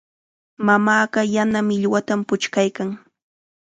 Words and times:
Mamaaqa 0.67 1.21
yana 1.35 1.59
millwatam 1.69 2.19
puchkaykan. 2.29 2.89